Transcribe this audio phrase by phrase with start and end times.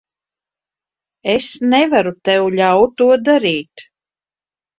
[1.33, 3.87] Es nevaru tev ļaut to darīt.